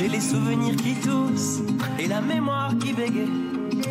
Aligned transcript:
J'ai 0.00 0.08
les 0.08 0.20
souvenirs 0.20 0.76
qui 0.76 0.94
toussent 0.94 1.60
et 1.98 2.06
la 2.08 2.22
mémoire 2.22 2.72
qui 2.78 2.94
bégaye. 2.94 3.28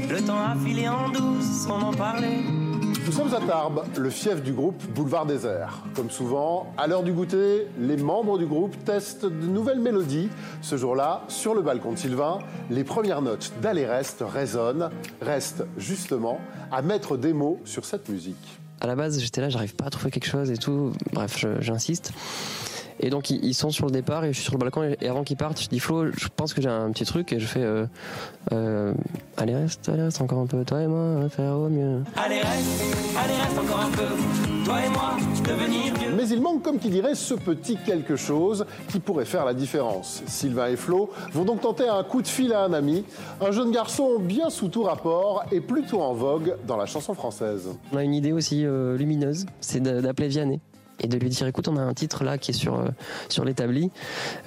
Le 0.10 0.20
temps 0.26 0.40
a 0.40 0.56
filé 0.56 0.90
en 0.90 1.10
douce, 1.10 1.68
on 1.70 1.84
en 1.84 1.94
parlait. 1.94 2.40
Nous 3.06 3.12
sommes 3.12 3.32
à 3.32 3.40
Tarbes, 3.46 3.84
le 3.96 4.10
fief 4.10 4.42
du 4.42 4.52
groupe 4.52 4.84
Boulevard 4.96 5.28
Désert. 5.28 5.84
Comme 5.96 6.10
souvent, 6.10 6.74
à 6.80 6.88
l'heure 6.88 7.04
du 7.04 7.14
goûter, 7.14 7.68
les 7.78 7.96
membres 7.96 8.40
du 8.40 8.48
groupe 8.48 8.76
testent 8.86 9.28
de 9.28 9.46
nouvelles 9.46 9.82
mélodies. 9.82 10.30
Ce 10.64 10.78
jour-là, 10.78 11.26
sur 11.28 11.54
le 11.54 11.62
balcon 11.62 11.92
de 11.92 12.00
Sylvain, 12.00 12.40
les 12.72 12.84
premières 12.84 13.22
notes 13.22 13.54
d'Aller 13.62 13.86
Reste 13.86 14.24
résonnent. 14.28 14.90
Reste 15.22 15.64
justement 15.78 16.40
à 16.72 16.82
mettre 16.82 17.18
des 17.18 17.34
mots 17.34 17.60
sur 17.66 17.86
cette 17.86 18.10
musique. 18.10 18.60
À 18.82 18.88
la 18.88 18.96
base, 18.96 19.20
j'étais 19.20 19.42
là, 19.42 19.50
j'arrive 19.50 19.76
pas 19.76 19.86
à 19.86 19.90
trouver 19.92 20.10
quelque 20.10 20.26
chose 20.28 20.50
et 20.50 20.58
tout. 20.58 20.92
Bref, 21.14 21.46
j'insiste. 21.60 22.14
Et 23.00 23.10
donc 23.10 23.30
ils 23.30 23.54
sont 23.54 23.70
sur 23.70 23.86
le 23.86 23.92
départ 23.92 24.26
et 24.26 24.30
je 24.30 24.34
suis 24.34 24.44
sur 24.44 24.54
le 24.54 24.60
balcon 24.60 24.84
et 25.00 25.08
avant 25.08 25.24
qu'ils 25.24 25.38
partent, 25.38 25.62
je 25.62 25.68
dis 25.68 25.80
Flo, 25.80 26.12
je 26.12 26.28
pense 26.36 26.54
que 26.54 26.62
j'ai 26.62 26.70
un 26.70 26.92
petit 26.92 27.06
truc 27.06 27.32
et 27.34 27.40
je 27.40 27.46
fais 27.46 27.64
euh, 27.64 27.86
euh, 28.52 28.94
allez 29.38 29.56
reste, 29.56 29.90
allez 29.90 30.04
reste 30.04 30.22
encore 30.22 30.40
un 30.40 30.48
peu, 30.48 30.64
toi 30.66 30.82
et 30.82 30.88
moi, 30.88 31.00
on 31.00 31.22
va 31.22 31.30
faire 31.30 31.54
au 31.54 31.70
mieux. 31.70 32.02
Allez, 32.16 32.42
reste, 32.42 32.84
allez, 33.18 33.36
reste 33.42 33.58
encore 33.58 33.80
un 33.80 33.92
peu. 33.92 34.66
Toi 34.66 34.86
et 34.86 34.90
moi, 34.90 35.16
devenir 35.44 35.94
vieux. 35.96 36.14
Mais 36.16 36.28
il 36.28 36.42
manque, 36.42 36.62
comme 36.62 36.80
qui 36.80 36.90
dirait, 36.90 37.16
ce 37.16 37.34
petit 37.34 37.78
quelque 37.86 38.16
chose 38.16 38.66
qui 38.90 39.00
pourrait 39.00 39.26
faire 39.26 39.46
la 39.46 39.54
différence. 39.54 40.24
Sylvain 40.26 40.68
et 40.68 40.76
Flo 40.76 41.10
vont 41.34 41.46
donc 41.46 41.62
tenter 41.62 41.88
un 41.88 42.04
coup 42.04 42.22
de 42.22 42.28
fil 42.28 42.54
à 42.54 42.64
un 42.64 42.74
ami, 42.74 43.04
un 43.42 43.52
jeune 43.52 43.72
garçon 43.72 44.20
bien 44.20 44.50
sous 44.50 44.68
tout 44.68 44.84
rapport 44.84 45.46
et 45.52 45.62
plutôt 45.62 46.02
en 46.02 46.14
vogue 46.14 46.56
dans 46.68 46.78
la 46.78 46.86
chanson 46.86 47.14
française. 47.14 47.70
On 47.92 47.98
a 47.98 48.04
une 48.04 48.14
idée 48.14 48.32
aussi 48.32 48.66
euh, 48.66 48.98
lumineuse, 48.98 49.46
c'est 49.62 49.82
d'appeler 49.82 50.28
Vianney 50.28 50.60
et 51.00 51.08
de 51.08 51.18
lui 51.18 51.30
dire 51.30 51.48
écoute, 51.48 51.68
on 51.68 51.78
a 51.78 51.82
un 51.82 51.94
titre 51.94 52.24
là 52.24 52.38
qui 52.38 52.52
est 52.52 52.54
sur, 52.54 52.80
euh, 52.80 52.88
sur 53.30 53.46
l'établi. 53.46 53.92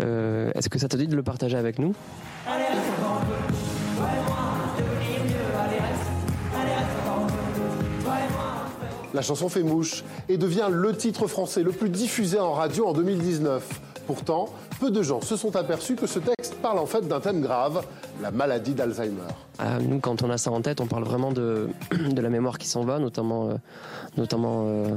Euh, 0.01 0.51
Est-ce 0.55 0.69
que 0.69 0.78
ça 0.78 0.88
te 0.88 0.97
dit 0.97 1.06
de 1.06 1.16
le 1.16 1.23
partager 1.23 1.56
avec 1.56 1.78
nous? 1.78 1.95
Allez. 2.47 2.65
La 9.14 9.20
chanson 9.20 9.50
fait 9.50 9.62
mouche 9.62 10.05
et 10.31 10.39
devient 10.39 10.69
le 10.70 10.97
titre 10.97 11.27
français 11.27 11.62
le 11.62 11.70
plus 11.70 11.91
diffusé 11.91 12.39
en 12.41 12.53
radio 12.53 12.87
en 12.87 12.92
2019. 12.94 13.81
Pourtant, 14.06 14.48
peu 14.81 14.91
de 14.91 15.03
gens 15.03 15.20
se 15.20 15.37
sont 15.37 15.55
aperçus 15.55 15.97
que 15.97 16.06
ce 16.06 16.19
texte 16.19 16.55
parle 16.62 16.78
en 16.78 16.87
fait 16.87 17.06
d'un 17.06 17.20
thème 17.20 17.42
grave, 17.42 17.84
la 18.22 18.31
maladie 18.31 18.72
d'Alzheimer. 18.72 19.20
Ah, 19.59 19.78
Nous, 19.81 20.00
quand 20.00 20.22
on 20.22 20.31
a 20.31 20.39
ça 20.39 20.50
en 20.50 20.62
tête, 20.62 20.81
on 20.81 20.87
parle 20.87 21.05
vraiment 21.05 21.31
de, 21.31 21.69
de 22.11 22.20
la 22.20 22.31
mémoire 22.31 22.56
qui 22.56 22.66
s'en 22.66 22.84
va, 22.84 22.98
notamment, 22.98 23.50
euh, 23.50 23.55
notamment 24.16 24.64
euh, 24.66 24.89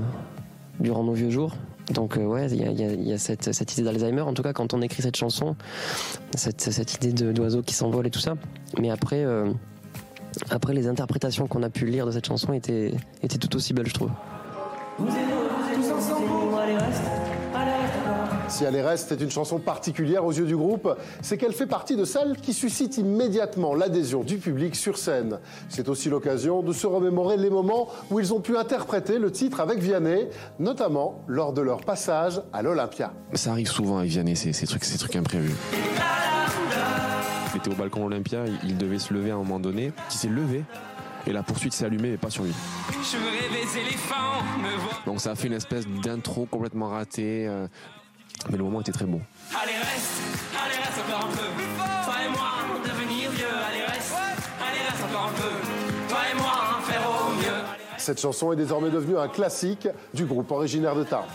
durant 0.79 1.03
nos 1.03 1.13
vieux 1.13 1.29
jours. 1.29 1.53
Donc 1.93 2.17
euh, 2.17 2.25
ouais, 2.25 2.47
il 2.51 3.07
y 3.07 3.13
a, 3.13 3.17
cette, 3.17 3.73
idée 3.73 3.83
d'Alzheimer. 3.83 4.21
En 4.21 4.33
tout 4.33 4.41
cas, 4.41 4.53
quand 4.53 4.73
on 4.73 4.81
écrit 4.81 5.03
cette 5.03 5.15
chanson, 5.15 5.55
cette, 6.35 6.95
idée 6.95 7.11
d'oiseau 7.33 7.61
qui 7.61 7.73
s'envole 7.73 8.07
et 8.07 8.11
tout 8.11 8.19
ça. 8.19 8.35
Mais 8.79 8.89
après, 8.89 9.23
euh, 9.23 9.51
après 10.49 10.73
les 10.73 10.87
interprétations 10.87 11.47
qu'on 11.47 11.63
a 11.63 11.69
pu 11.69 11.85
lire 11.85 12.05
de 12.05 12.11
cette 12.11 12.25
chanson 12.25 12.53
étaient, 12.53 12.93
étaient 13.21 13.37
tout 13.37 13.55
aussi 13.55 13.73
belles, 13.73 13.87
je 13.87 13.93
trouve. 13.93 14.11
Vous 14.97 15.07
et 15.07 15.77
nous, 15.77 15.83
tous 15.83 15.91
ensemble 15.91 16.25
peu. 16.25 17.34
Si 18.47 18.63
Elle 18.63 18.75
est 18.75 18.81
reste 18.81 19.11
est 19.11 19.21
une 19.21 19.31
chanson 19.31 19.59
particulière 19.59 20.23
aux 20.23 20.31
yeux 20.31 20.45
du 20.45 20.55
groupe, 20.55 20.95
c'est 21.21 21.37
qu'elle 21.37 21.53
fait 21.53 21.65
partie 21.65 21.95
de 21.95 22.05
celles 22.05 22.37
qui 22.37 22.53
suscitent 22.53 22.97
immédiatement 22.97 23.73
l'adhésion 23.73 24.23
du 24.23 24.37
public 24.37 24.75
sur 24.75 24.97
scène. 24.97 25.39
C'est 25.67 25.89
aussi 25.89 26.09
l'occasion 26.09 26.61
de 26.61 26.71
se 26.71 26.87
remémorer 26.87 27.37
les 27.37 27.49
moments 27.49 27.89
où 28.11 28.19
ils 28.19 28.33
ont 28.33 28.39
pu 28.39 28.55
interpréter 28.55 29.17
le 29.19 29.31
titre 29.31 29.59
avec 29.59 29.79
Vianney, 29.79 30.29
notamment 30.59 31.21
lors 31.27 31.53
de 31.53 31.61
leur 31.61 31.81
passage 31.81 32.41
à 32.53 32.61
l'Olympia. 32.61 33.11
Ça 33.33 33.51
arrive 33.51 33.67
souvent 33.67 33.97
avec 33.97 34.11
Vianney, 34.11 34.35
ces, 34.35 34.53
ces 34.53 34.67
trucs, 34.67 34.85
ces 34.85 34.97
trucs 34.97 35.15
imprévus. 35.15 35.55
Il 37.53 37.57
était 37.57 37.71
au 37.71 37.75
balcon 37.75 38.05
Olympia, 38.05 38.45
il 38.63 38.77
devait 38.77 38.99
se 38.99 39.13
lever 39.13 39.31
à 39.31 39.35
un 39.35 39.39
moment 39.39 39.59
donné. 39.59 39.91
Il 40.11 40.15
s'est 40.15 40.27
levé 40.27 40.63
et 41.27 41.31
la 41.33 41.43
poursuite 41.43 41.73
s'est 41.73 41.85
allumée, 41.85 42.11
mais 42.11 42.17
pas 42.17 42.29
sur 42.29 42.43
lui. 42.43 42.53
Je 42.91 43.17
me 43.17 44.75
voir. 44.77 45.01
Donc 45.05 45.19
ça 45.21 45.31
a 45.31 45.35
fait 45.35 45.47
une 45.47 45.53
espèce 45.53 45.87
d'intro 45.87 46.45
complètement 46.45 46.89
ratée. 46.89 47.47
euh, 47.47 47.67
mais 48.49 48.57
le 48.57 48.63
moment 48.63 48.81
était 48.81 48.91
très 48.91 49.05
beau. 49.05 49.21
Allez, 49.51 49.71
reste, 49.77 50.21
allez, 50.53 50.75
reste 50.75 50.99
encore 51.07 51.25
un 51.25 51.31
peu. 51.31 51.47
Toi 52.03 52.15
et 52.25 52.29
moi, 52.29 52.51
devenir 52.83 53.31
vieux. 53.31 53.45
Allez, 53.69 53.85
reste, 53.85 54.13
allez, 54.61 54.81
reste 54.89 55.03
encore 55.09 55.29
un 55.29 55.41
peu. 55.41 56.09
Toi 56.09 56.17
et 56.31 56.35
moi, 56.37 56.79
faire 56.83 57.01
au 57.09 57.31
mieux. 57.33 57.63
Cette 57.97 58.19
chanson 58.21 58.51
est 58.51 58.55
désormais 58.55 58.89
devenue 58.89 59.17
un 59.17 59.27
classique 59.27 59.87
du 60.13 60.25
groupe 60.25 60.51
originaire 60.51 60.95
de 60.95 61.03
Tarbes. 61.03 61.25